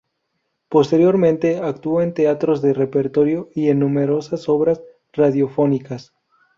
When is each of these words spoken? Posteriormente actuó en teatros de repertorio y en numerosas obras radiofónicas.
Posteriormente 0.67 1.59
actuó 1.59 2.01
en 2.01 2.15
teatros 2.15 2.63
de 2.63 2.73
repertorio 2.73 3.49
y 3.53 3.69
en 3.69 3.77
numerosas 3.77 4.49
obras 4.49 4.81
radiofónicas. 5.13 6.11